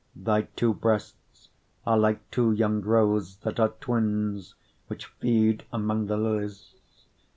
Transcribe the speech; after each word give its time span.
4:5 0.17 0.23
Thy 0.25 0.41
two 0.55 0.73
breasts 0.73 1.49
are 1.85 1.95
like 1.99 2.31
two 2.31 2.51
young 2.51 2.81
roes 2.81 3.35
that 3.43 3.59
are 3.59 3.69
twins, 3.79 4.55
which 4.87 5.05
feed 5.05 5.63
among 5.71 6.07
the 6.07 6.17
lilies. 6.17 6.73